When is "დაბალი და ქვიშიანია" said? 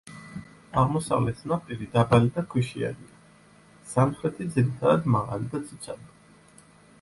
1.95-3.19